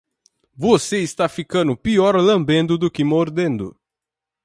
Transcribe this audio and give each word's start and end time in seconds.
Você 0.55 0.97
está 1.03 1.29
ficando 1.29 1.77
pior 1.77 2.15
lambendo 2.15 2.75
do 2.75 2.89
que 2.89 3.03
mordendo. 3.03 3.79